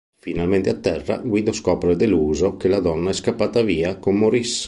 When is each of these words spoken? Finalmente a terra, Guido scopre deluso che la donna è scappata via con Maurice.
Finalmente 0.25 0.71
a 0.71 0.73
terra, 0.79 1.17
Guido 1.23 1.51
scopre 1.51 1.95
deluso 1.95 2.57
che 2.57 2.67
la 2.67 2.79
donna 2.79 3.11
è 3.11 3.13
scappata 3.13 3.61
via 3.61 3.97
con 3.99 4.15
Maurice. 4.17 4.59